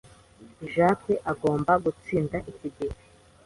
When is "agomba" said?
1.31-1.71